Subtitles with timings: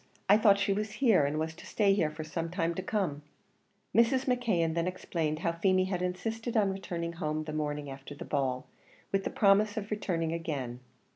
[0.27, 3.21] I thought she was here, and was to stay here for some time to come."
[3.95, 4.25] Mrs.
[4.25, 8.65] McKeon then explained how Feemy had insisted on returning home the morning after the ball,
[9.11, 10.79] with the promise of returning again.